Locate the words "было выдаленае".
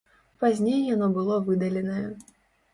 1.19-2.05